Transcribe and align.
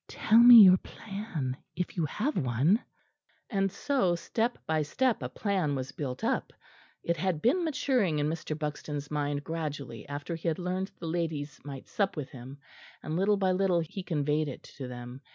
("Tell 0.07 0.39
me 0.39 0.63
your 0.63 0.77
plan, 0.77 1.57
if 1.75 1.95
you 1.95 2.05
have 2.05 2.35
one.") 2.35 2.83
And 3.51 3.71
so 3.71 4.15
step 4.15 4.57
by 4.65 4.81
step 4.81 5.21
a 5.21 5.29
plan 5.29 5.75
was 5.75 5.91
built 5.91 6.23
up. 6.23 6.51
It 7.03 7.17
had 7.17 7.39
been 7.39 7.63
maturing 7.63 8.17
in 8.17 8.27
Mr. 8.27 8.57
Buxton's 8.57 9.11
mind 9.11 9.43
gradually 9.43 10.09
after 10.09 10.33
he 10.33 10.47
had 10.47 10.57
learnt 10.57 10.91
the 10.97 11.05
ladies 11.05 11.59
might 11.63 11.87
sup 11.87 12.17
with 12.17 12.29
him; 12.31 12.57
and 13.03 13.15
little 13.15 13.37
by 13.37 13.51
little 13.51 13.81
he 13.81 14.01
conveyed 14.01 14.47
it 14.47 14.63
to 14.77 14.87
them. 14.87 15.21